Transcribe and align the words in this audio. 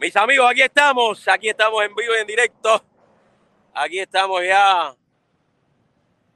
Mis 0.00 0.14
amigos, 0.14 0.48
aquí 0.48 0.62
estamos, 0.62 1.26
aquí 1.26 1.48
estamos 1.48 1.84
en 1.84 1.92
vivo 1.92 2.14
y 2.14 2.20
en 2.20 2.26
directo. 2.26 2.84
Aquí 3.74 3.98
estamos 3.98 4.40
ya. 4.44 4.94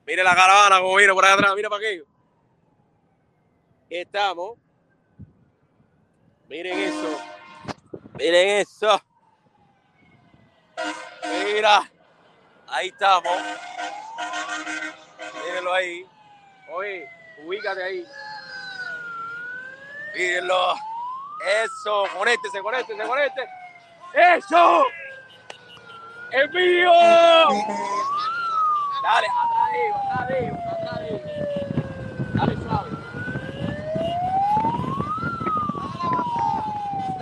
Mire 0.05 0.25
la 0.25 0.35
caravana 0.35 0.81
como 0.81 0.97
viene 0.97 1.13
por 1.13 1.25
allá 1.25 1.35
atrás, 1.35 1.55
mira 1.55 1.71
para 1.71 1.79
aquello. 1.79 2.05
Aquí 3.87 3.97
estamos. 3.99 4.59
Miren 6.49 6.77
eso. 6.77 7.21
Miren 8.19 8.49
eso. 8.49 9.01
Mira. 11.45 11.89
Ahí 12.67 12.89
estamos. 12.89 13.33
Mírenlo 15.45 15.73
ahí. 15.73 16.05
Oye, 16.69 17.09
ubícate 17.47 17.83
ahí. 17.83 18.05
Mírenlo. 20.17 20.92
Eso, 21.43 22.05
conéctese, 22.17 22.63
conéctese, 22.63 23.03
conéctese. 23.03 23.49
¡Eso! 24.15 24.85
¡Es 26.31 26.51
mío! 26.53 26.93
Dale, 29.03 29.27
atrás 29.27 29.73
atrás 30.05 31.01
atrás. 31.01 31.21
Dale 32.35 32.57
suave. 32.63 32.91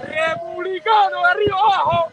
Republicano 0.07 1.17
de 1.19 1.31
arriba 1.31 1.57
abajo. 1.59 2.13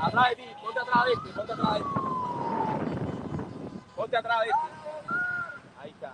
Atrás 0.00 0.28
de 0.30 0.36
ti, 0.36 0.42
ponte 0.60 0.80
atrás 0.80 1.04
de 1.04 1.12
este, 1.12 1.28
ponte 1.28 1.52
atrás 1.52 1.72
de 1.74 1.78
este. 1.78 1.90
Ponte 3.94 4.16
atrás 4.16 4.40
de 4.40 4.46
este. 4.46 4.68
Ahí 5.80 5.90
está. 5.90 6.12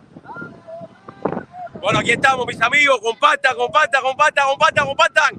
Bueno, 1.85 1.99
aquí 1.99 2.13
estamos, 2.13 2.47
mis 2.47 2.59
amigos. 2.63 2.99
Compartan, 3.03 3.55
compartan, 3.55 4.01
compartan, 4.01 4.47
compartan, 4.47 4.87
compartan. 4.87 5.35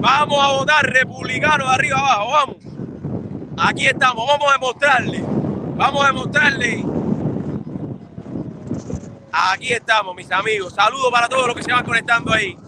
Vamos 0.00 0.44
a 0.44 0.48
votar 0.48 0.84
republicano 0.84 1.64
de 1.64 1.72
arriba 1.72 1.96
abajo, 1.96 2.32
vamos. 2.32 2.56
Aquí 3.56 3.86
estamos, 3.86 4.26
vamos 4.26 4.48
a 4.48 4.52
demostrarle. 4.54 5.24
Vamos 5.76 6.02
a 6.02 6.06
demostrarle. 6.08 6.84
Aquí 9.30 9.72
estamos, 9.72 10.16
mis 10.16 10.32
amigos. 10.32 10.74
Saludos 10.74 11.08
para 11.12 11.28
todos 11.28 11.46
los 11.46 11.54
que 11.54 11.62
se 11.62 11.70
van 11.70 11.84
conectando 11.84 12.32
ahí. 12.32 12.58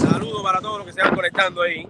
Saludos 0.00 0.42
para 0.44 0.60
todos 0.60 0.78
los 0.78 0.86
que 0.86 0.92
se 0.92 1.02
van 1.02 1.14
conectando 1.16 1.60
ahí. 1.60 1.88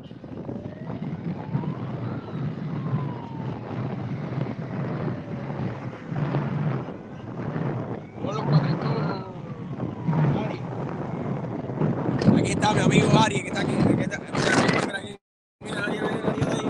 Aquí 12.75 12.81
está 12.81 12.89
mi 12.89 12.99
amigo 12.99 13.19
Ari, 13.21 13.41
que 13.41 13.49
está 13.49 13.61
aquí. 13.61 13.73
Que 13.73 14.03
está, 14.03 14.19
mira, 14.19 14.99
aquí. 14.99 15.17
Mira, 15.61 15.85
Ari, 15.85 15.99
Ari, 15.99 16.21
Ari, 16.27 16.43
Ari. 16.43 16.67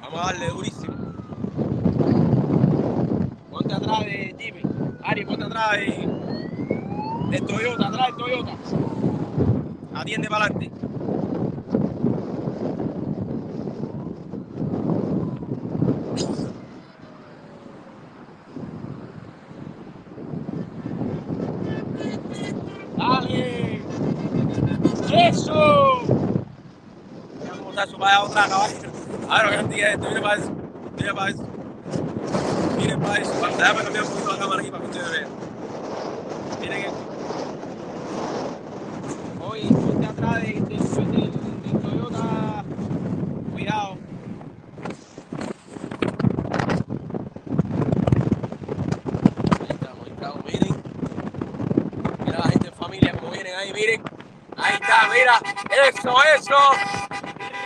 Vamos 0.00 0.20
a 0.20 0.26
darle 0.26 0.48
durísimo. 0.50 0.94
Ponte 3.50 3.74
atrás 3.74 4.00
de 4.04 4.36
Jimmy. 4.38 4.62
Ari, 5.02 5.24
ponte 5.24 5.44
atrás 5.44 5.72
de, 5.72 5.86
de 7.30 7.40
Toyota, 7.40 7.88
atrás 7.88 8.06
de 8.06 8.12
Toyota. 8.12 8.52
Atiende 9.94 10.28
para 10.28 10.44
adelante. 10.44 10.70
¡Dale! 22.96 23.80
¡Eso! 25.28 26.02
Mira 27.40 27.56
cómo 27.58 27.70
está 27.70 27.84
eso 27.84 27.98
para 27.98 28.16
allá 28.16 28.24
otra 28.24 28.48
caballo. 28.48 28.74
A 29.28 29.42
ver, 30.02 30.14
que 30.14 30.18
esto, 30.18 30.18
mire 30.18 30.20
para 30.22 30.36
eso. 30.36 30.52
Mire 30.96 31.14
para 31.14 31.30
eso. 31.30 31.46
Mire 32.76 32.98
para 32.98 33.16
eso. 33.20 33.32
Déjame 33.56 33.82
cambiar 33.84 34.04
un 34.04 34.10
poquito 34.10 34.32
la 34.32 34.38
cámara 34.38 34.60
aquí 34.60 34.70
para 34.70 34.84
que 34.84 34.90
ustedes 34.90 35.10
vean. 35.10 35.28
Miren 36.60 36.78
esto. 36.78 36.98
Oye, 39.48 39.68
ponte 39.68 40.06
atrás 40.06 40.42
de, 40.42 40.52
Toyota. 41.82 42.64
Cuidado. 43.52 43.96
Ahí 49.60 49.68
estamos, 49.70 50.06
ahí 50.06 50.12
estamos, 50.12 50.44
miren. 50.44 50.82
Mira 52.24 52.38
la 52.38 52.50
gente 52.50 52.68
en 52.68 52.74
familia 52.74 53.12
vienen 53.32 53.54
ahí, 53.54 53.72
miren. 53.72 54.02
Ahí 54.56 54.74
está, 54.74 55.08
mira. 55.12 55.40
Eso, 55.88 56.14
eso. 56.36 56.58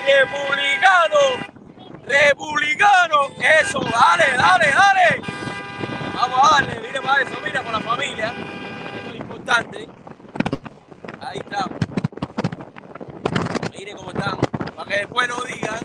Republicano. 0.06 1.45
Republicano. 2.06 3.28
Eso, 3.60 3.80
dale, 3.80 4.36
dale, 4.36 4.72
dale. 4.72 5.22
Vamos 6.14 6.40
a 6.42 6.54
darle, 6.54 6.80
mire 6.80 7.00
para 7.02 7.22
eso, 7.22 7.40
mira, 7.44 7.62
con 7.62 7.72
la 7.72 7.80
familia. 7.80 8.34
Esto 8.96 9.10
es 9.10 9.16
importante. 9.16 9.88
Ahí 11.20 11.38
está. 11.38 11.66
Mire 13.76 13.92
cómo 13.94 14.10
están. 14.10 14.38
Para 14.76 14.88
que 14.88 14.96
después 14.98 15.28
no 15.28 15.42
digan. 15.42 15.80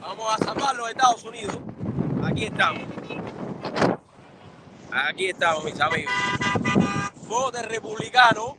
Vamos 0.00 0.34
a 0.34 0.44
salvar 0.44 0.76
los 0.76 0.88
Estados 0.88 1.24
Unidos. 1.24 1.58
Aquí 2.24 2.44
estamos. 2.44 2.82
Aquí 4.92 5.26
estamos, 5.26 5.64
mis 5.64 5.80
amigos 5.80 6.12
vote 7.26 7.62
republicano. 7.62 8.56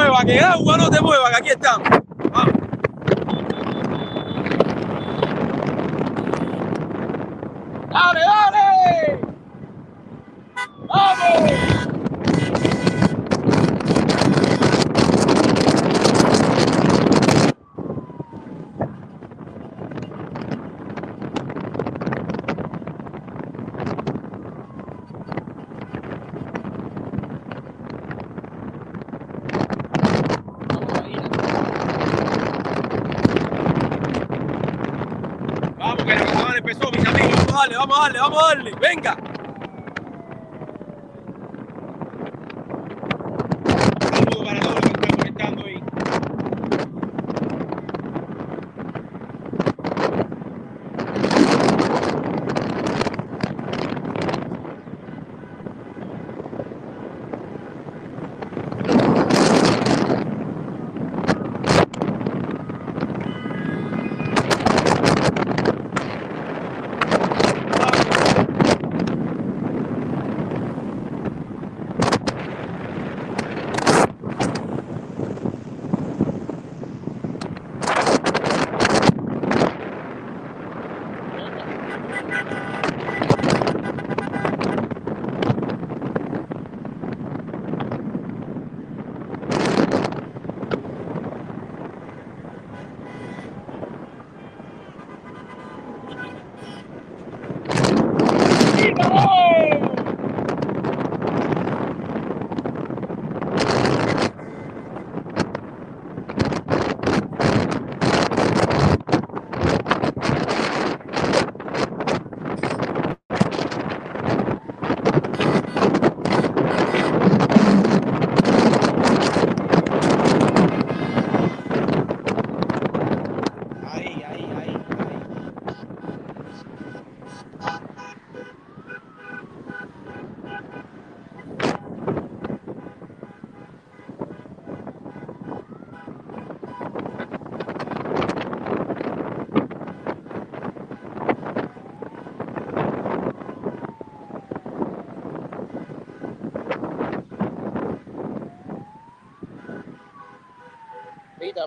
Mueva, 0.00 0.24
que 0.24 0.40
agua 0.40 0.76
no 0.78 0.90
te 0.90 1.00
mueva, 1.00 1.30
que 1.30 1.36
aquí 1.36 1.48
estamos. 1.50 1.88
Vamos. 2.32 2.54
¡Dale, 7.90 8.20
dale! 8.20 9.20
¡Vamos! 10.88 11.88
Vamos 30.68 30.98
a 30.98 31.08
ir. 31.08 31.20
Vamos, 35.78 36.04
que 36.04 36.14
la 36.14 36.24
caravana 36.26 36.58
empezó, 36.58 36.90
mis 36.92 37.06
amigos. 37.06 37.46
Vamos 37.46 37.98
a 37.98 38.02
darle, 38.02 38.09
vamos 38.20 38.42
a 38.42 38.48
darle. 38.48 38.72
Venga. 38.80 39.16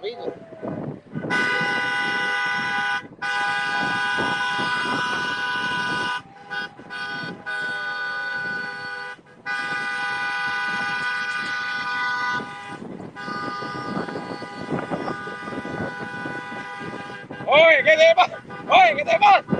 Pita. 0.03 0.23
Oye, 17.47 17.83
¿qué 17.83 17.95
te 17.95 18.15
pasa? 18.15 18.43
Oye, 18.67 18.95
¿qué? 19.19 19.52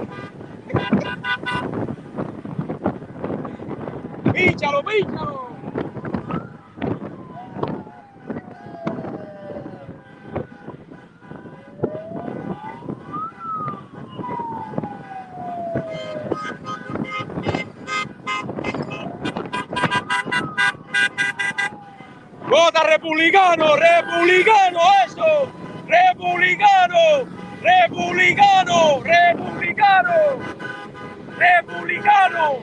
¡Vota 22.54 22.84
republicano! 22.84 23.76
¡Republicano! 23.76 24.80
¡Eso! 25.08 25.52
¡Republicano! 25.88 27.26
¡Republicano! 27.64 29.02
¡Republicano! 29.02 30.38
¡Republicano! 31.36 32.60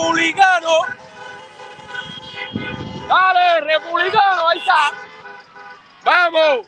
republicano. 0.00 0.86
Dale, 3.08 3.60
republicano, 3.62 4.48
ahí 4.48 4.58
está. 4.58 4.92
Vamos. 6.04 6.66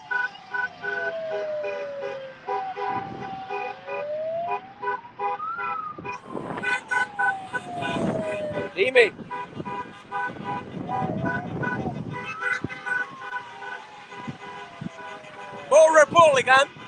Dime. 8.75 9.13
Vote 15.71 16.01
Republican. 16.01 16.82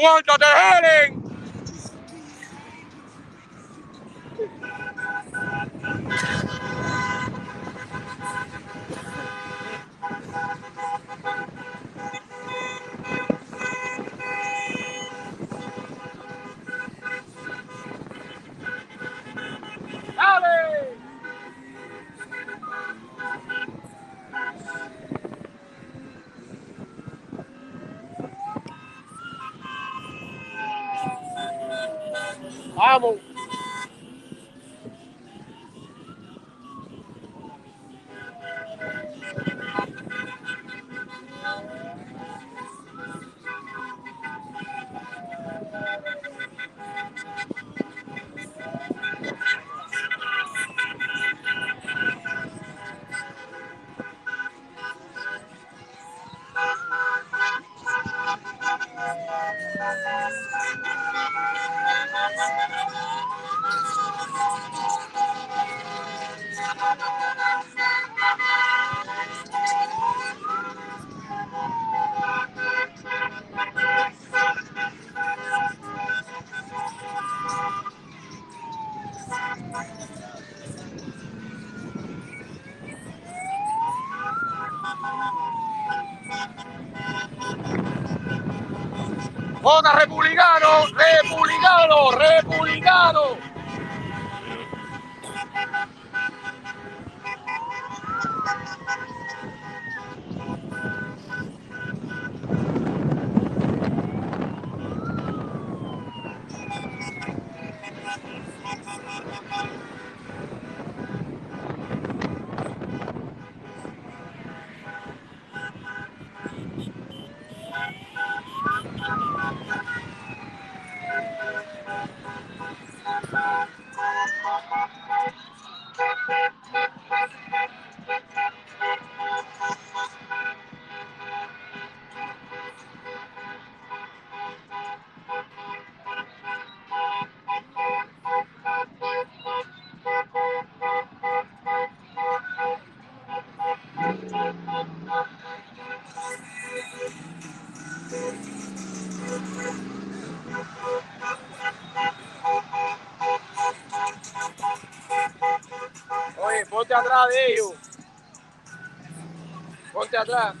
¡Aguántate, 0.00 0.46
Helen! 0.46 1.19
¡Dale! 1.19 1.19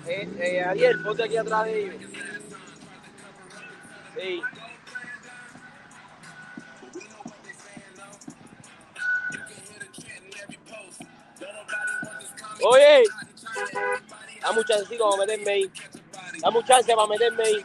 Eh, 0.06 0.28
eh, 0.38 0.62
Ariel, 0.62 1.02
ponte 1.02 1.22
aquí 1.22 1.36
atrás 1.36 1.64
de 1.64 1.80
ellos. 1.80 2.12
Sí. 4.16 4.42
Oye, 12.62 13.04
dame 14.42 14.58
un 14.58 14.64
chancito 14.64 15.10
para 15.10 15.22
meterme 15.22 15.50
ahí. 15.50 15.72
Dame 16.42 16.58
un 16.58 16.64
chance 16.64 16.94
para 16.94 17.08
meterme 17.08 17.42
ahí. 17.42 17.64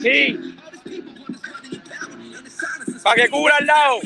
Sí. 0.00 0.56
Para 3.02 3.22
que 3.22 3.28
cubra 3.30 3.56
al 3.56 3.66
lado. 3.66 4.00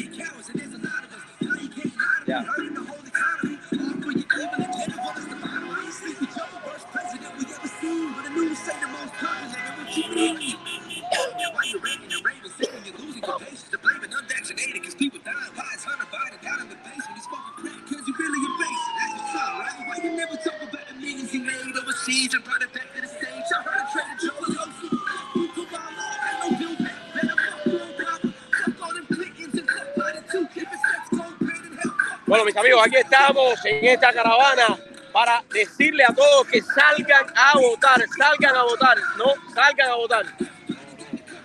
Estamos 33.52 33.64
en 33.66 33.84
esta 33.84 34.12
caravana 34.12 34.78
para 35.12 35.42
decirle 35.52 36.04
a 36.04 36.14
todos 36.14 36.46
que 36.46 36.62
salgan 36.62 37.26
a 37.36 37.58
votar, 37.58 38.00
salgan 38.16 38.56
a 38.56 38.62
votar, 38.62 38.96
no, 39.18 39.34
salgan 39.54 39.90
a 39.90 39.94
votar. 39.94 40.26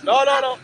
No, 0.04 0.26
no, 0.26 0.42
no. 0.42 0.58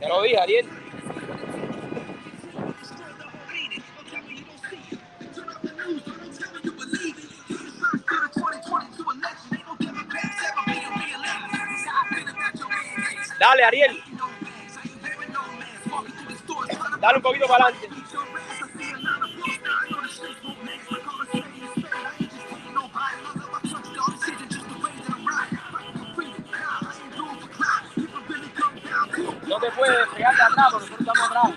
Te 0.00 0.08
lo 0.08 0.22
dije, 0.22 0.38
Ariel. 0.40 0.68
Dale, 13.38 13.64
Ariel. 13.64 14.07
Dale 17.00 17.16
un 17.16 17.22
poquito 17.22 17.46
para 17.46 17.64
adelante. 17.66 17.88
No 29.46 29.58
te 29.60 29.70
puedes 29.70 30.08
pegar 30.08 30.36
de 30.36 30.42
atrás 30.42 30.66
porque 30.72 30.90
nosotros 30.90 31.00
estamos 31.00 31.30
atrás. 31.30 31.54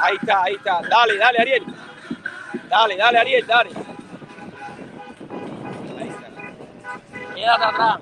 Ahí 0.00 0.16
está, 0.20 0.42
ahí 0.42 0.54
está. 0.54 0.80
Dale, 0.88 1.16
dale, 1.16 1.38
Ariel. 1.38 1.64
Dale, 2.68 2.96
dale, 2.96 3.18
Ariel, 3.18 3.46
dale. 3.46 3.93
Quédate. 7.44 8.00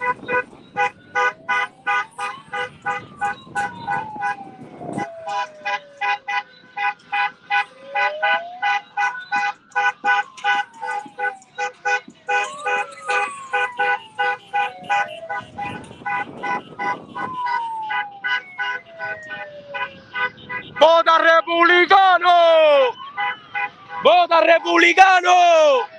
¡Vota 20.78 21.18
republicano! 21.18 22.34
¡Vota 24.04 24.40
republicano! 24.40 25.91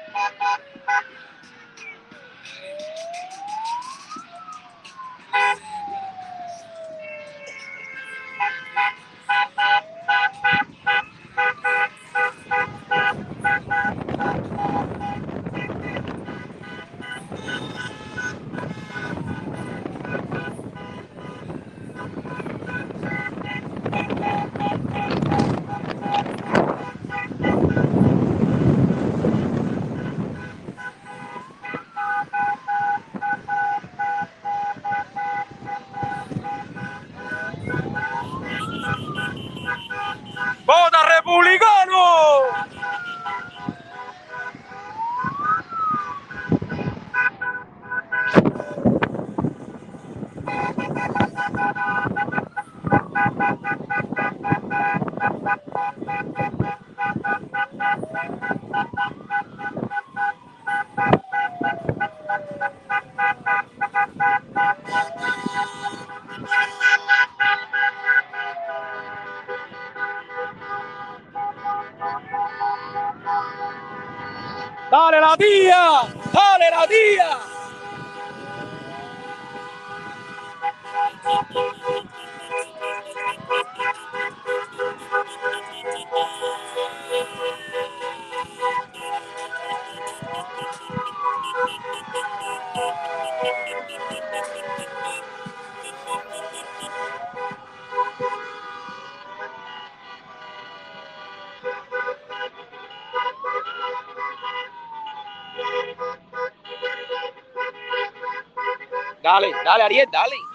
Dale, 109.94 110.08
dale, 110.10 110.48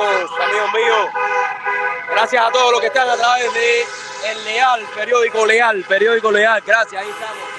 amigos 0.00 0.72
míos. 0.72 1.10
Gracias 2.10 2.44
a 2.44 2.50
todos 2.50 2.72
los 2.72 2.80
que 2.80 2.86
están 2.86 3.08
a 3.08 3.16
través 3.16 3.52
de 3.52 3.86
El 4.30 4.44
Leal, 4.44 4.86
periódico 4.94 5.44
Leal, 5.44 5.84
periódico 5.88 6.30
Leal. 6.30 6.62
Gracias, 6.64 7.02
ahí 7.02 7.10
estamos. 7.10 7.51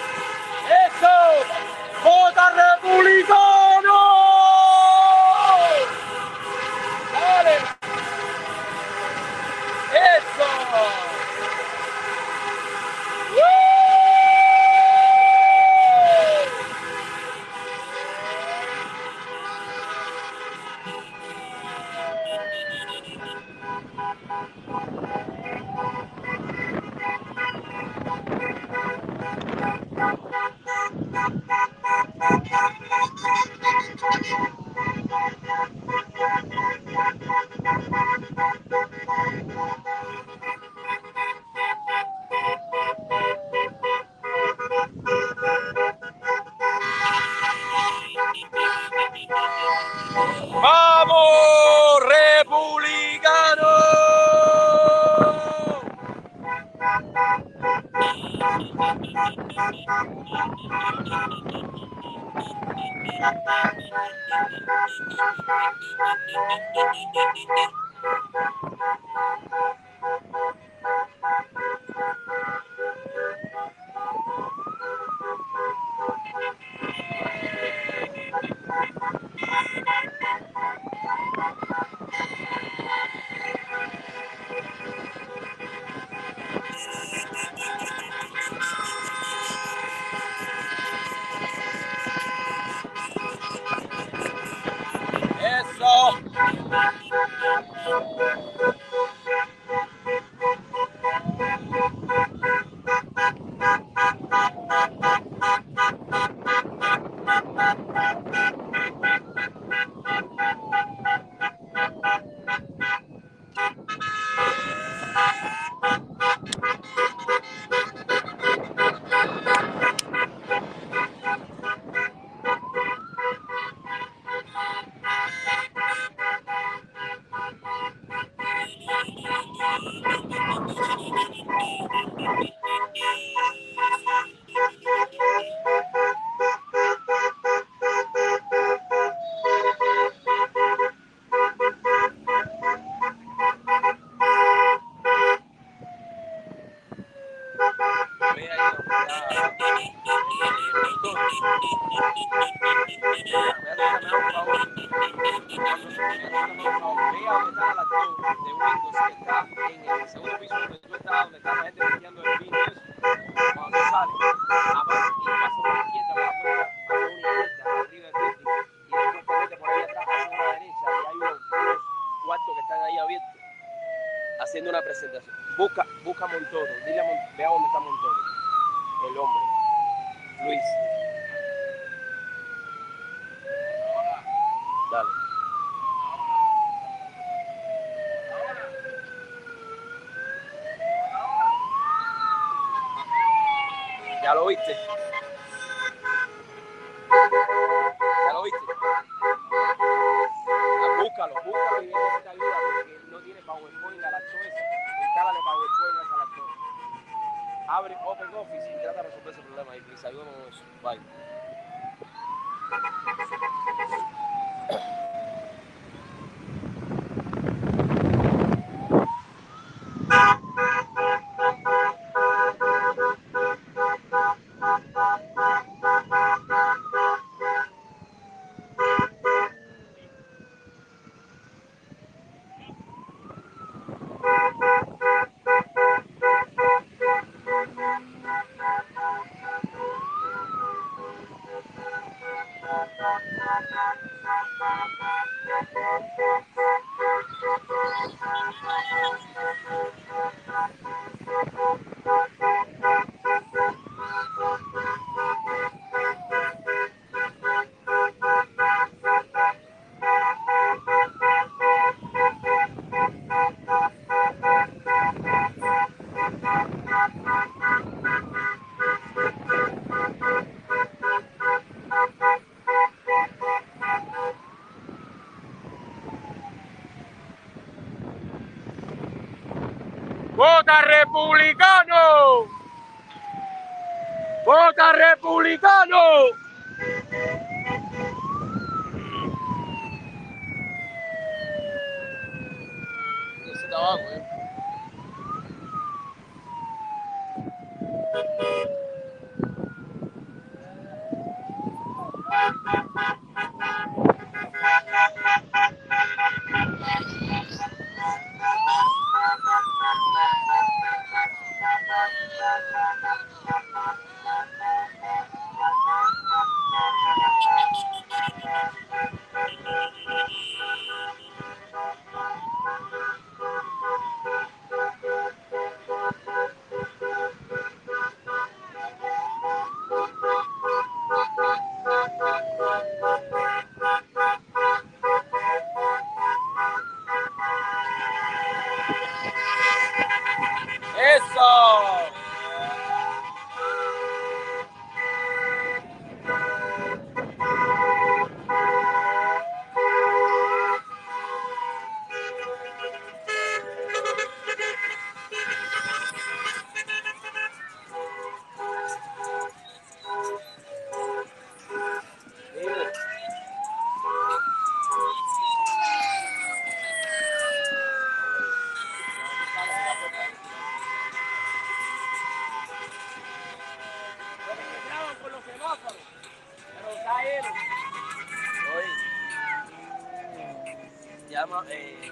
llama, 381.34 381.66
eh, 381.68 382.12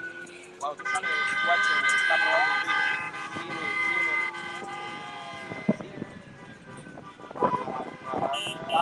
cuando 0.58 0.84
tú 0.84 0.90
sales 0.90 1.10
del 1.10 1.20
cuarto, 1.46 1.70
está 1.96 2.16
probando 2.18 2.72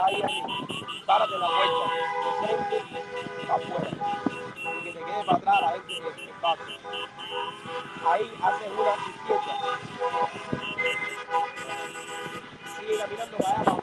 Ahí, 0.06 0.24
párate 1.06 1.38
la 1.38 1.50
vuelta, 1.50 1.86
frente, 2.40 2.78
afuera, 3.52 3.90
y 4.56 4.84
que 4.84 4.92
te 4.94 5.00
quede 5.00 5.24
para 5.26 5.38
atrás 5.38 5.62
la 5.62 5.70
gente 5.72 5.94
que 5.94 6.12
te 6.12 6.34
pasa. 6.42 6.64
Ahí 8.08 8.26
haces 8.42 8.72
una 8.72 8.94
izquierda. 9.10 9.54
Sigue 12.80 12.98
caminando 12.98 13.38
para 13.38 13.60
allá 13.60 13.79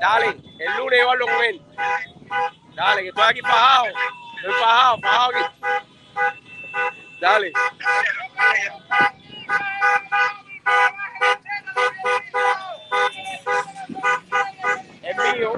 Dale, 0.00 0.36
el 0.58 0.76
lunes 0.78 0.98
yo 1.00 1.10
hablo 1.10 1.26
con 1.26 1.44
él. 1.44 1.62
Dale, 2.74 3.02
que 3.02 3.08
estoy 3.08 3.24
aquí 3.24 3.42
pajado. 3.42 3.86
Estoy 4.36 4.52
pajado, 4.60 5.00
pajado 5.00 5.30
aquí. 5.34 5.44
Dale. 7.20 7.52
Es 15.02 15.16
mío. 15.16 15.52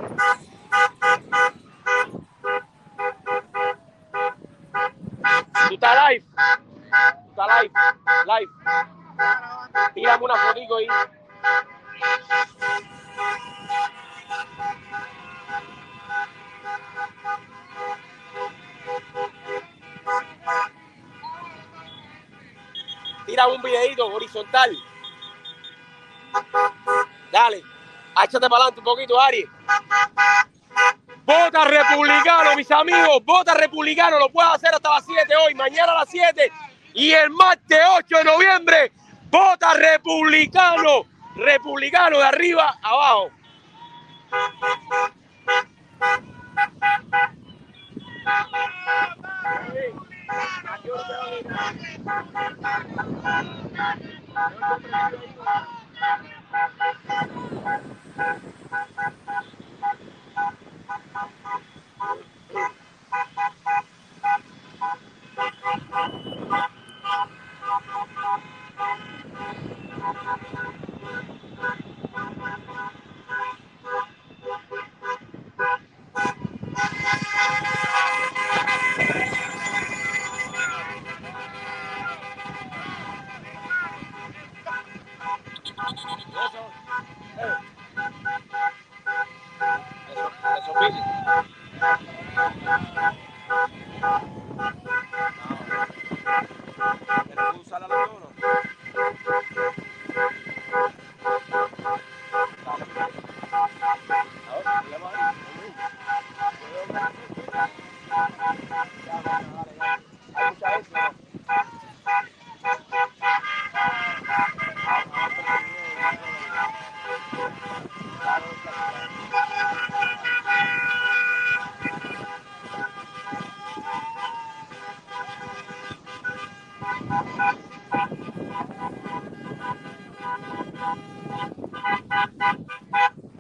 ¿Tú 5.69 5.75
estás 5.75 6.11
live? 6.11 6.30
Dale. 27.33 27.63
Échate 28.25 28.49
para 28.49 28.65
adelante 28.65 28.81
un 28.81 28.85
poquito, 28.85 29.21
Ari. 29.21 29.49
Vota 31.25 31.65
republicano, 31.65 32.57
mis 32.57 32.71
amigos. 32.71 33.25
Vota 33.25 33.55
republicano. 33.55 34.19
Lo 34.19 34.29
puedes 34.29 34.53
hacer 34.53 34.75
hasta 34.75 34.91
las 34.91 35.05
7 35.07 35.35
hoy, 35.37 35.55
mañana 35.55 35.93
a 35.93 36.01
las 36.01 36.09
7 36.09 36.53
y 36.95 37.13
el 37.13 37.31
martes 37.31 37.79
8 37.99 38.17
de 38.19 38.25
noviembre. 38.25 38.93
Vota 39.31 39.75
republicano. 39.75 41.07
Republicano 41.37 42.19
de 42.19 42.25
arriba 42.25 42.77
abajo. 42.83 43.31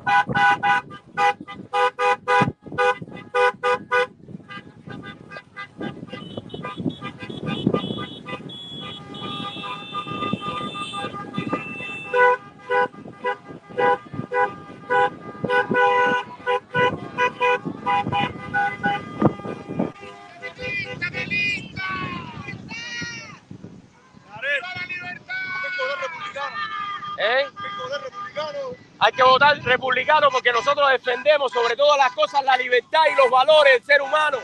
Hay 0.06 0.59
porque 30.32 30.50
nosotros 30.50 30.90
defendemos 30.90 31.52
sobre 31.52 31.76
todas 31.76 31.96
las 31.96 32.12
cosas 32.12 32.44
la 32.44 32.56
libertad 32.56 33.02
y 33.12 33.14
los 33.14 33.30
valores 33.30 33.74
del 33.74 33.82
ser 33.84 34.02
humano. 34.02 34.38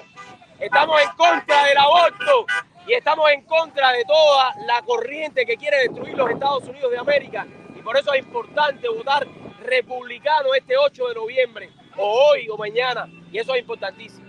Estamos 0.61 1.01
en 1.03 1.11
contra 1.17 1.64
del 1.64 1.77
aborto 1.77 2.47
y 2.87 2.93
estamos 2.93 3.29
en 3.31 3.43
contra 3.43 3.91
de 3.91 4.05
toda 4.05 4.55
la 4.67 4.81
corriente 4.83 5.45
que 5.45 5.57
quiere 5.57 5.79
destruir 5.79 6.17
los 6.17 6.31
Estados 6.31 6.64
Unidos 6.64 6.91
de 6.93 6.99
América. 6.99 7.47
Y 7.75 7.83
por 7.83 7.97
eso 7.97 8.12
es 8.12 8.21
importante 8.21 8.89
votar 8.89 9.27
republicano 9.61 10.55
este 10.55 10.77
8 10.77 11.09
de 11.09 11.14
noviembre, 11.14 11.71
o 11.97 12.29
hoy 12.29 12.49
o 12.49 12.57
mañana. 12.57 13.09
Y 13.33 13.39
eso 13.39 13.53
es 13.55 13.61
importantísimo. 13.61 14.26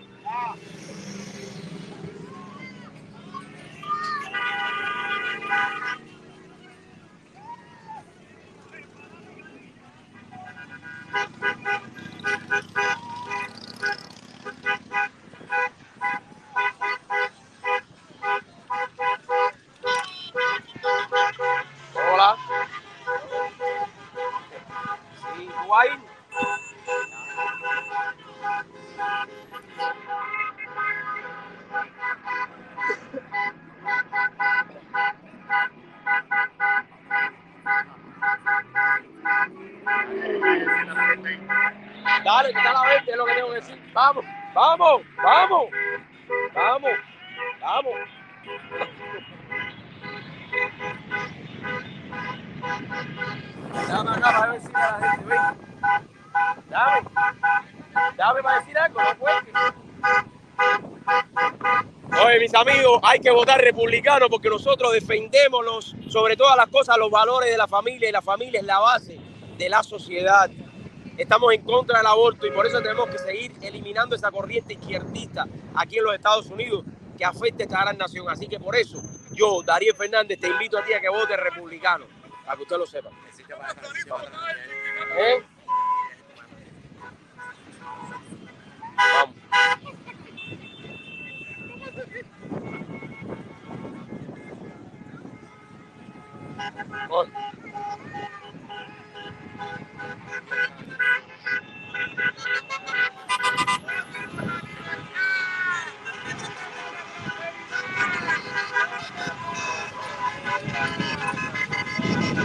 Hay 63.17 63.21
que 63.21 63.31
votar 63.31 63.59
republicano 63.59 64.29
porque 64.29 64.47
nosotros 64.47 64.93
defendemos 64.93 65.65
los, 65.65 65.95
sobre 66.07 66.37
todas 66.37 66.55
las 66.55 66.67
cosas 66.67 66.99
los 66.99 67.09
valores 67.09 67.49
de 67.49 67.57
la 67.57 67.67
familia 67.67 68.09
y 68.09 68.11
la 68.11 68.21
familia 68.21 68.59
es 68.59 68.65
la 68.65 68.77
base 68.77 69.19
de 69.57 69.69
la 69.69 69.81
sociedad. 69.81 70.51
Estamos 71.17 71.51
en 71.51 71.63
contra 71.63 71.97
del 71.97 72.05
aborto 72.05 72.45
y 72.45 72.51
por 72.51 72.67
eso 72.67 72.79
tenemos 72.79 73.09
que 73.09 73.17
seguir 73.17 73.53
eliminando 73.63 74.15
esa 74.15 74.29
corriente 74.29 74.73
izquierdista 74.73 75.47
aquí 75.73 75.97
en 75.97 76.03
los 76.03 76.13
Estados 76.13 76.45
Unidos 76.51 76.85
que 77.17 77.25
afecta 77.25 77.63
a 77.63 77.65
esta 77.65 77.81
gran 77.81 77.97
nación. 77.97 78.29
Así 78.29 78.47
que 78.47 78.59
por 78.59 78.75
eso 78.75 79.01
yo, 79.31 79.63
Darío 79.63 79.95
Fernández, 79.95 80.39
te 80.39 80.47
invito 80.47 80.77
a 80.77 80.83
ti 80.83 80.93
a 80.93 81.01
que 81.01 81.09
votes 81.09 81.39
republicano, 81.39 82.05
para 82.45 82.55
que 82.55 82.63
usted 82.63 82.77
lo 82.77 82.85
sepa. 82.85 83.09
¿Eh? 85.17 85.43
Voy. 97.09 97.27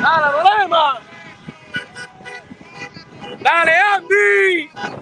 ¡Dale, 0.02 0.26
Lorema! 0.32 1.00
¡Dale, 3.40 3.72
Andy! 3.94 5.01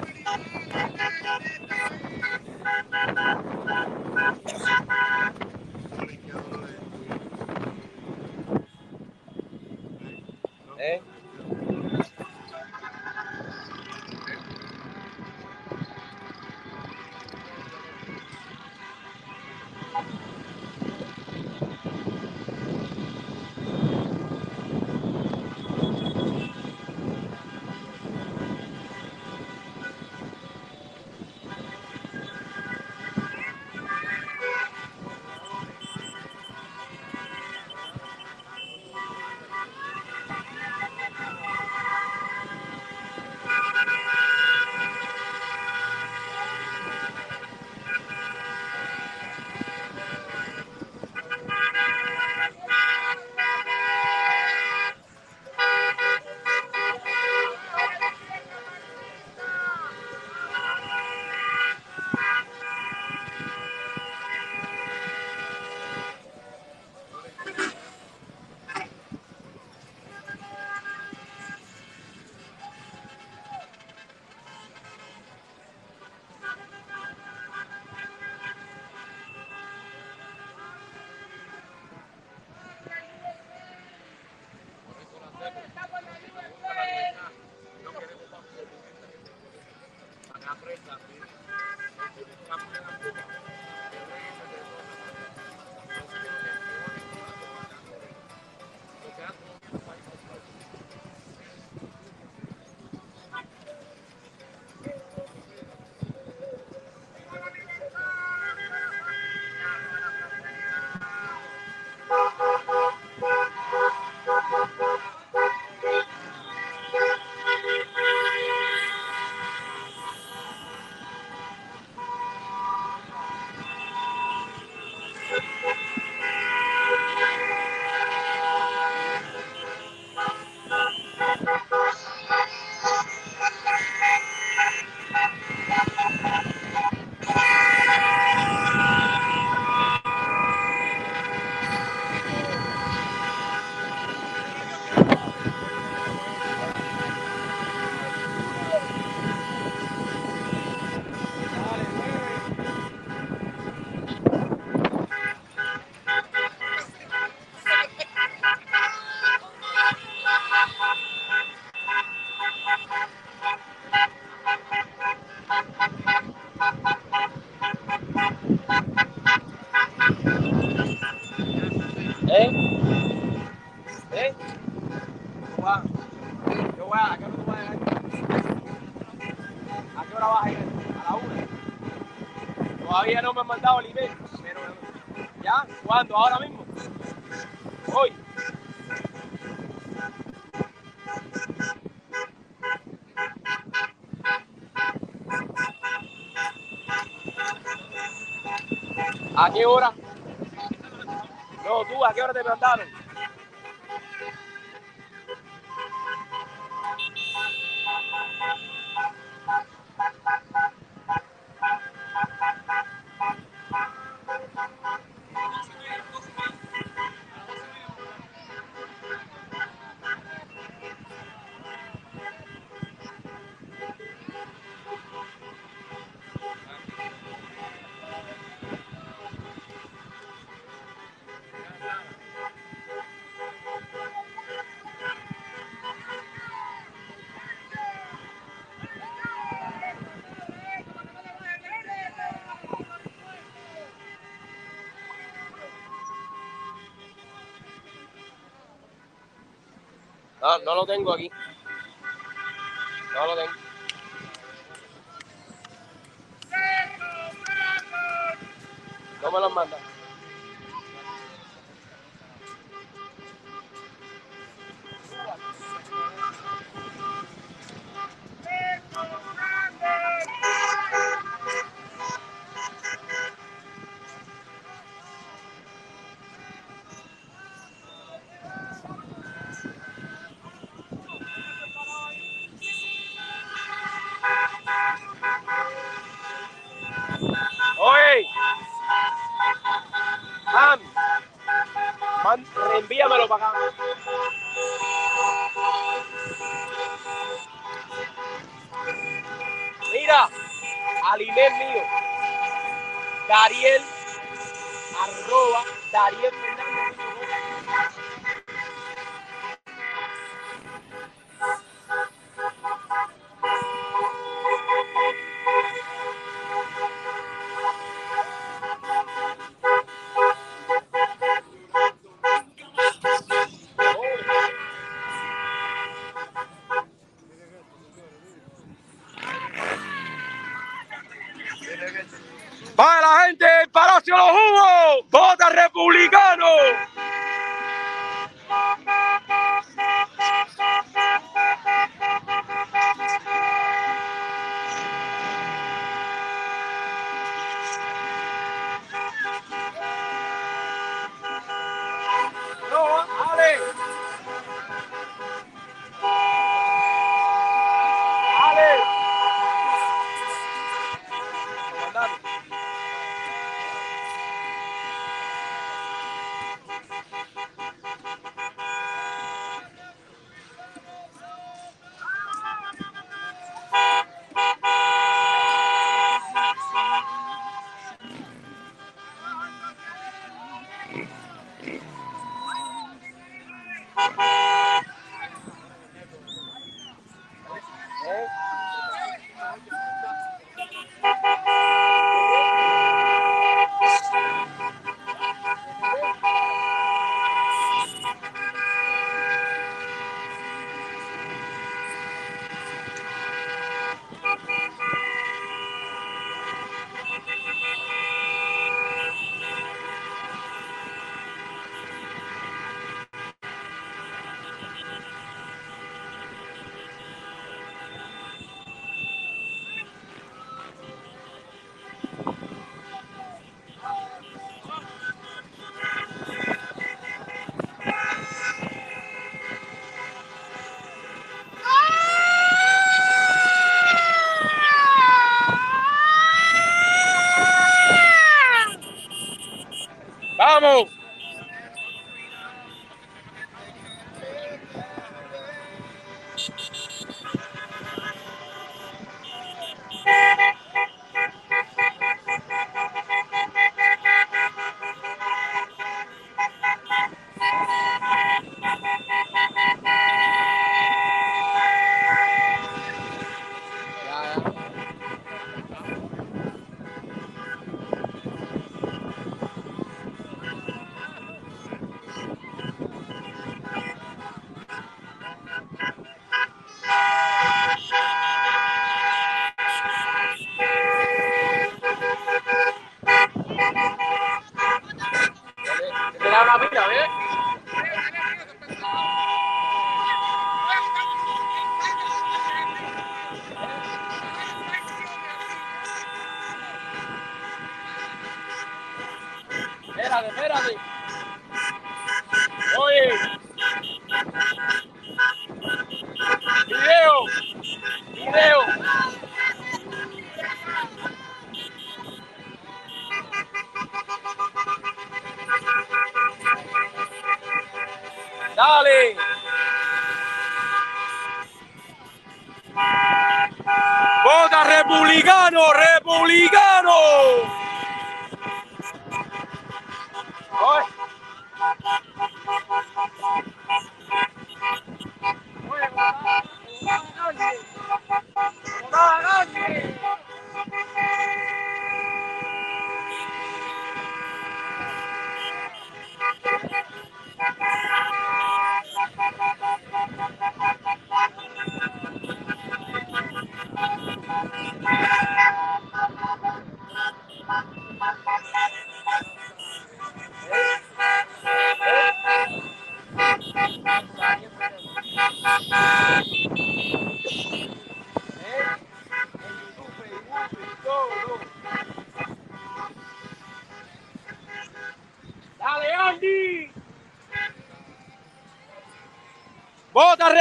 No, 250.65 250.75
lo 250.75 250.87
tengo 250.87 251.13
aquí. 251.13 251.30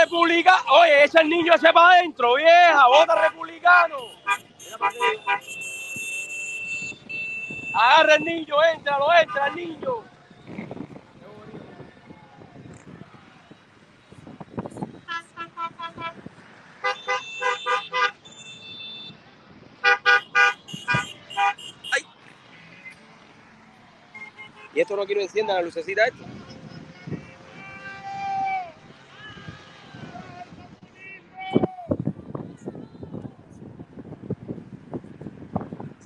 Republicano. 0.03 0.63
Oye, 0.71 1.03
ese 1.03 1.23
niño 1.23 1.53
ese 1.53 1.71
para 1.73 1.95
adentro, 1.95 2.35
vieja. 2.35 2.87
Vota 2.87 3.21
republicano. 3.21 3.97
Agarra 7.73 8.15
el 8.15 8.23
niño, 8.23 8.55
entra, 8.73 8.97
lo 8.97 9.13
entra 9.13 9.47
el 9.47 9.55
niño. 9.55 10.03
Ay. 21.91 22.05
¿Y 24.73 24.81
esto 24.81 24.95
no 24.95 25.05
quiero 25.05 25.21
encienda 25.21 25.53
la 25.55 25.61
lucecita 25.61 26.05
esta? 26.05 26.28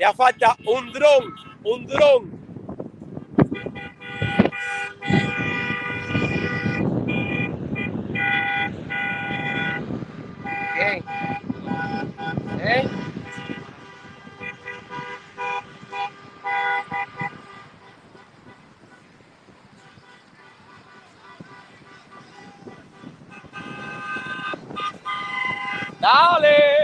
Ya 0.03 0.13
falta 0.13 0.57
un 0.65 0.91
dron, 0.91 1.33
un 1.63 1.87
dron. 1.87 2.29
Bien. 10.75 11.05
¿Eh? 12.59 12.89
Dale. 26.01 26.83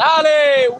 Dale. 0.00 0.70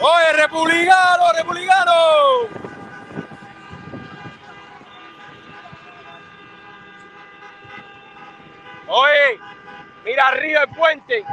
Oye, 0.00 0.32
republicano, 0.52 1.32
republicano. 1.34 1.92
Oye, 8.88 9.40
mira 10.04 10.28
arriba 10.28 10.62
el 10.62 10.68
puente. 10.76 11.24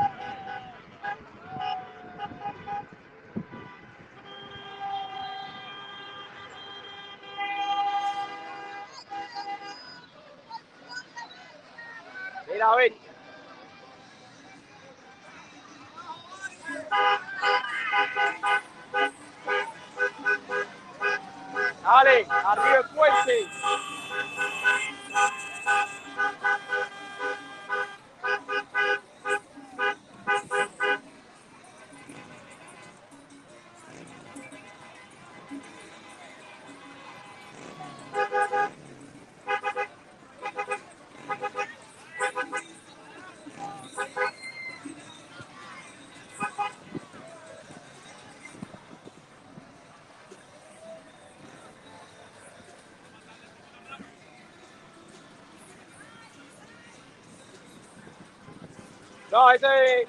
No, 59.40 59.52
ese. 59.52 60.08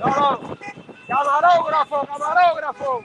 No, 0.00 0.06
no. 0.06 0.56
Camarógrafo, 1.06 2.06
camarógrafo. 2.06 3.04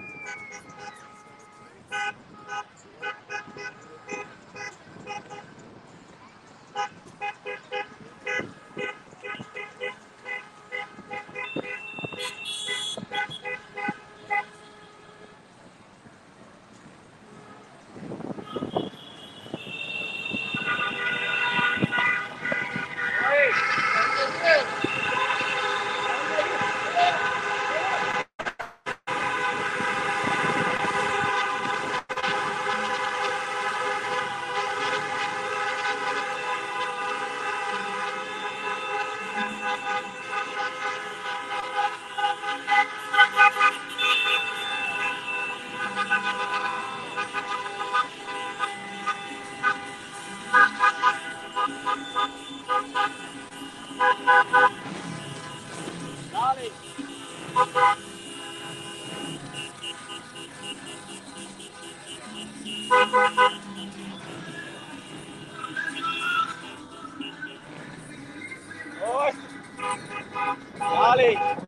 Lee. 71.24 71.63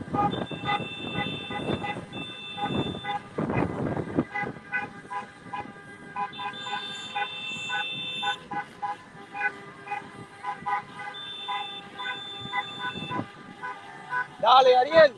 Dale, 14.40 14.76
Ariel. 14.76 15.14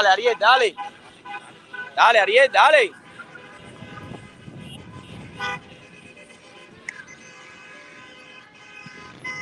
Dale, 0.00 0.12
Ariel, 0.12 0.38
dale. 0.38 0.74
Dale, 1.94 2.20
Ariel, 2.20 2.50
dale. 2.50 2.92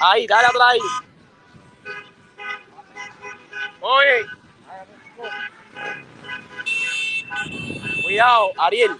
Ahí, 0.00 0.26
dale 0.26 0.46
atrás 0.48 0.62
ahí. 0.72 0.80
Oye. 3.80 4.26
Cuidado, 8.02 8.50
Ariel. 8.58 8.96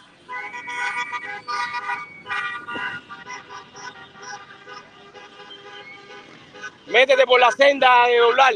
Métete 6.87 7.27
por 7.27 7.41
la 7.41 7.51
senda 7.51 8.07
de 8.07 8.19
doblar. 8.19 8.55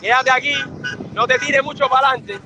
Quédate 0.00 0.30
aquí, 0.30 0.54
no 1.14 1.26
te 1.26 1.36
tires 1.38 1.64
mucho 1.64 1.88
para 1.88 2.10
adelante. 2.10 2.38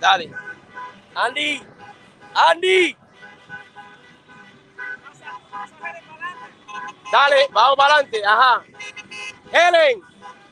Dale. 0.00 0.30
Andy, 1.16 1.62
Andy. 2.34 2.96
Dale, 7.12 7.48
vamos 7.52 7.76
para 7.76 7.94
adelante, 7.94 8.24
ajá. 8.26 8.62
Helen, 9.52 10.02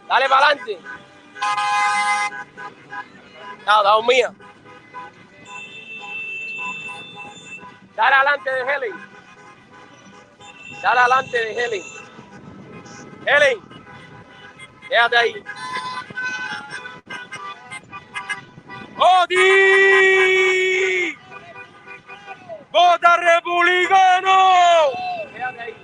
dale 0.09 0.29
para 0.29 0.47
adelante. 0.47 0.79
No, 3.67 3.83
damos 3.83 4.07
mía. 4.07 4.33
Dale 7.97 8.17
adelante 8.17 8.51
de 8.51 8.61
Helen. 8.61 8.95
Dale 10.83 11.01
adelante 11.01 11.37
de 11.39 11.65
Helen. 11.65 11.83
Helen, 13.27 13.59
quédate 14.89 15.17
ahí. 15.17 15.45
¡Odi! 18.97 19.35
¡Vota 22.71 23.17
republicano! 23.17 24.91
Quédate 25.33 25.61
ahí. 25.61 25.84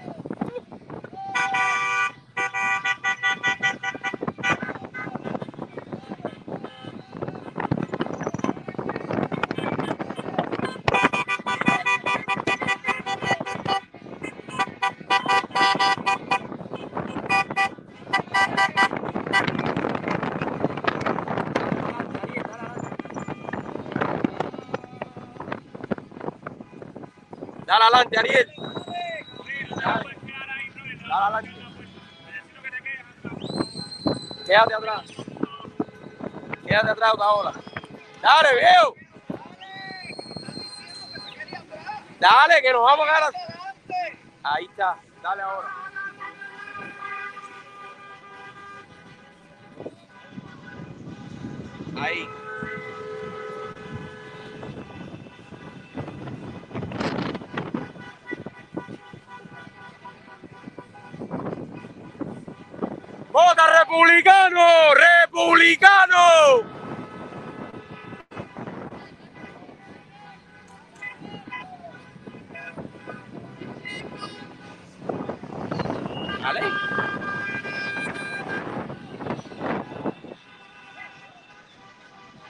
adelante, 27.91 28.19
Ariel. 28.19 28.49
Dale, 29.75 30.17
adelante. 31.11 31.61
Quédate 34.45 34.73
atrás. 34.73 35.03
Quédate 36.67 36.89
atrás 36.89 37.13
otra. 37.13 37.53
Dale, 38.21 38.49
viejo. 38.55 38.95
Dale, 42.19 42.61
que 42.61 42.71
nos 42.71 42.81
vamos 42.81 43.07
a 43.07 43.11
ganar. 43.11 43.33
Ahí 44.43 44.65
está. 44.65 44.97
Dale 45.21 45.41
ahora. 45.41 45.69
Ahí. 51.97 52.29
¡Vota 63.31 63.80
republicano! 63.91 64.93
¡Republicano! 64.95 66.63
Vale. 76.41 76.61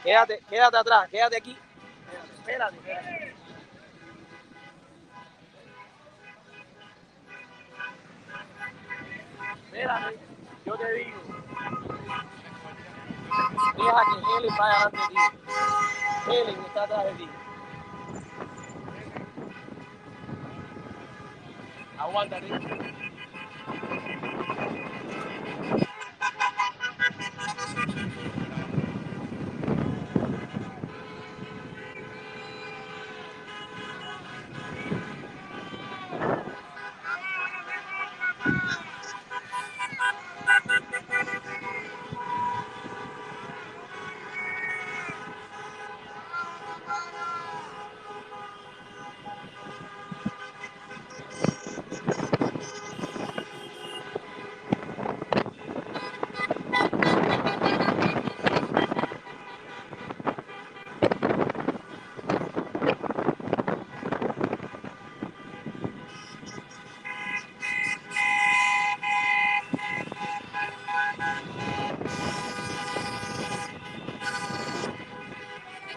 Quédate, 0.03 0.41
quédate 0.49 0.77
atrás, 0.77 1.09
quédate 1.09 1.37
aquí. 1.37 1.57
Espérate, 2.39 2.75
espérate. 2.77 3.20
Vaya 14.61 14.89
delante 14.91 14.97
de 14.97 15.07
ti. 15.07 16.31
Helen 16.31 16.65
está 16.65 16.87
de. 16.87 17.29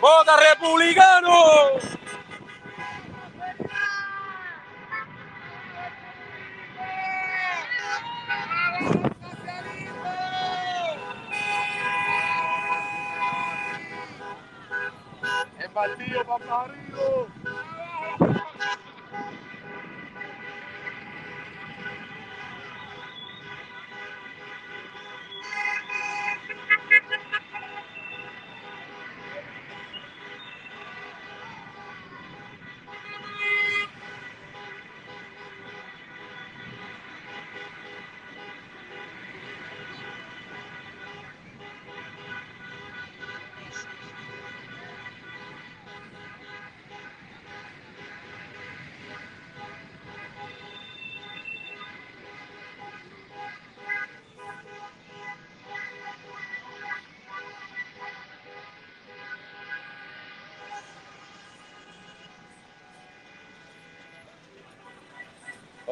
¡Vota 0.04 0.33
republicano! 0.44 1.93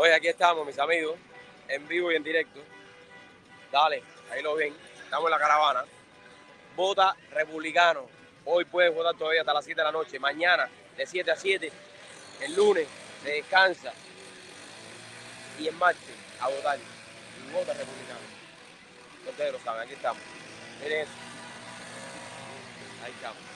Oye, 0.02 0.14
aquí 0.14 0.26
estamos, 0.26 0.66
mis 0.66 0.80
amigos, 0.80 1.16
en 1.68 1.86
vivo 1.86 2.10
y 2.10 2.16
en 2.16 2.24
directo. 2.24 2.58
Dale, 3.70 4.02
ahí 4.32 4.42
lo 4.42 4.56
ven. 4.56 4.74
Estamos 5.04 5.26
en 5.26 5.30
la 5.30 5.38
caravana. 5.38 5.84
Vota 6.74 7.14
republicano. 7.30 8.08
Hoy 8.44 8.64
puedes 8.64 8.92
votar 8.92 9.14
todavía 9.14 9.42
hasta 9.42 9.54
las 9.54 9.64
7 9.64 9.80
de 9.80 9.84
la 9.84 9.92
noche. 9.92 10.18
Mañana, 10.18 10.68
de 10.96 11.06
7 11.06 11.30
a 11.30 11.36
7. 11.36 11.70
El 12.40 12.56
lunes, 12.56 12.88
se 13.22 13.30
descansa. 13.30 13.92
Y 15.60 15.68
en 15.68 15.78
martes, 15.78 16.16
a 16.40 16.48
votar. 16.48 16.78
Y 16.80 17.52
vota 17.52 17.72
republicano. 17.72 18.18
Ustedes 19.30 19.52
lo 19.52 19.60
saben, 19.60 19.82
aquí 19.82 19.92
estamos. 19.92 20.22
Miren 20.82 21.02
eso. 21.02 21.12
Ahí 23.04 23.12
estamos. 23.12 23.51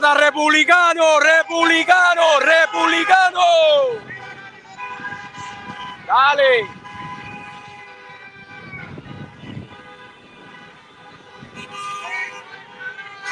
¡Vota 0.00 0.14
republicano! 0.14 1.20
¡Republicano! 1.20 2.22
¡Republicano! 2.40 3.40
¡Dale! 6.06 6.66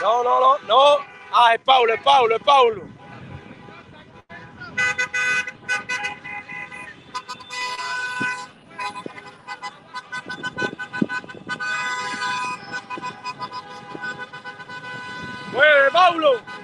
No, 0.03 0.23
no, 0.23 0.41
no, 0.41 0.59
no. 0.67 0.99
Ah, 1.33 1.55
es 1.55 1.61
Paulo, 1.63 1.95
es 1.95 2.03
Paulo, 2.03 2.37
es 2.37 2.43
Paulo. 2.43 2.83
¡Mueve, 15.53 15.91
Paulo! 15.91 16.58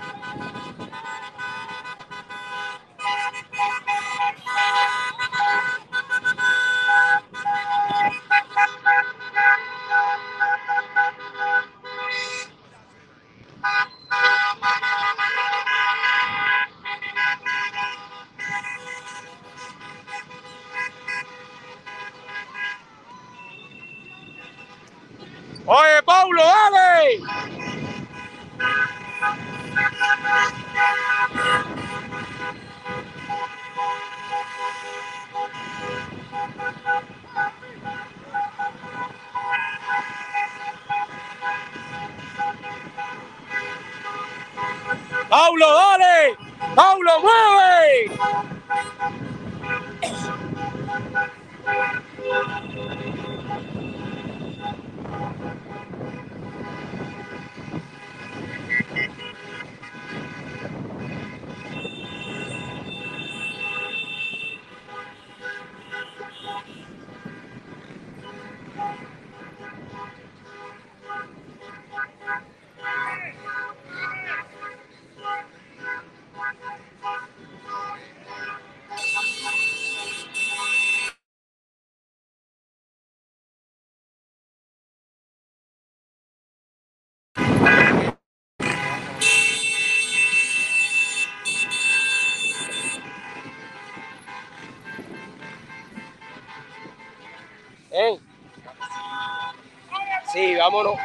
Vámonos. 100.64 101.03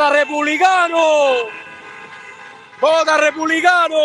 ¡Vota 0.00 0.14
republicano! 0.14 0.96
¡Vota 2.80 3.18
republicano! 3.18 3.96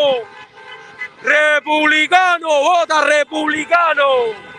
¡Republicano! 1.24 2.50
¡Vota 2.50 3.02
republicano! 3.06 4.55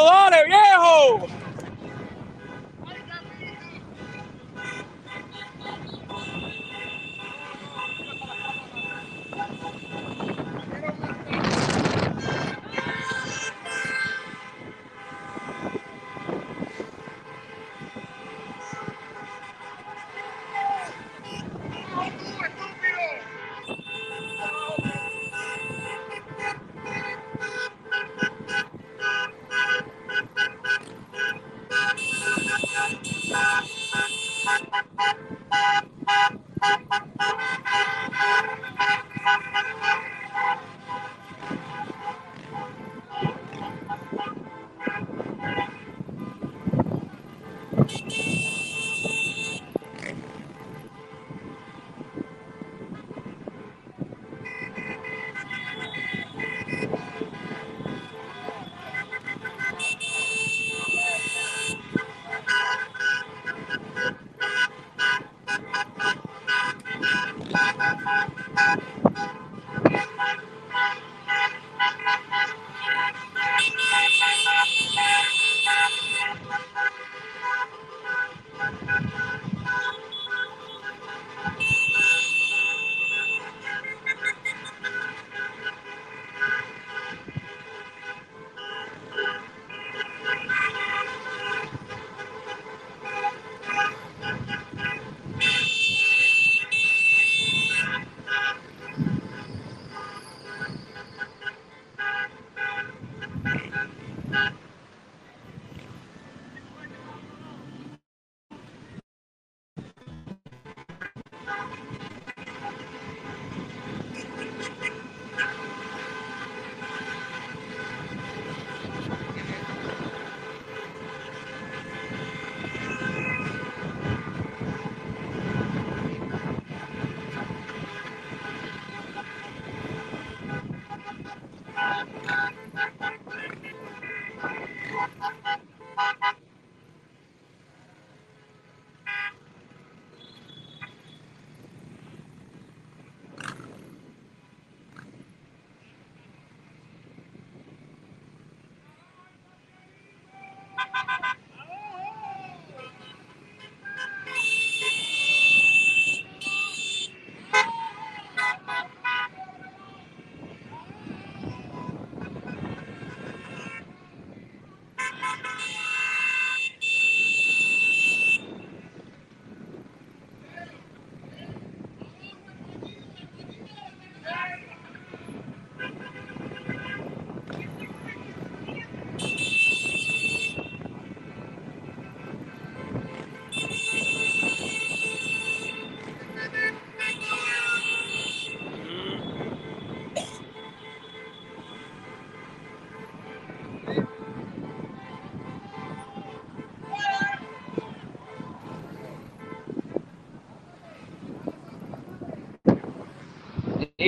Oye, 0.00 0.44
Pablo, 0.48 1.37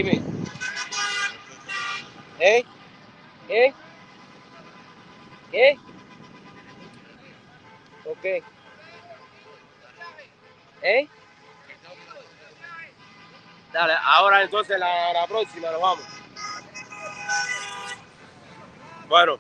Dime. 0.03 0.23
¿Eh? 2.39 2.65
¿Eh? 3.51 3.75
¿Eh? 5.53 5.77
¿Eh? 10.83 11.09
Dale, 13.73 13.93
ahora 14.03 14.43
entonces 14.43 14.79
la, 14.79 15.13
la 15.13 15.27
próxima 15.27 15.71
nos 15.71 15.83
vamos. 15.83 16.05
Bueno, 19.07 19.39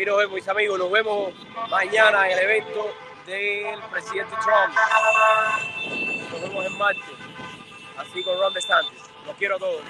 aquí 0.00 0.08
nos 0.08 0.16
vemos, 0.16 0.34
mis 0.34 0.48
amigos. 0.48 0.78
Nos 0.78 0.90
vemos 0.90 1.34
mañana 1.68 2.26
en 2.26 2.38
el 2.38 2.44
evento 2.44 2.90
del 3.26 3.78
presidente 3.90 4.34
Trump. 4.42 4.74
Nos 6.32 6.40
vemos 6.40 6.64
en 6.64 6.78
marzo. 6.78 7.12
Así 7.98 8.22
con 8.22 8.38
Ron 8.38 8.54
DeSantis. 8.54 9.02
Los 9.26 9.36
quiero 9.36 9.56
a 9.56 9.58
todos. 9.58 9.82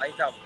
Ahí 0.00 0.10
estamos. 0.10 0.45